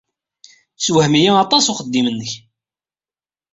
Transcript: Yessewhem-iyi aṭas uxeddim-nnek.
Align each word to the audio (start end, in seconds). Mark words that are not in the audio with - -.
Yessewhem-iyi 0.77 1.31
aṭas 1.43 1.65
uxeddim-nnek. 1.71 2.31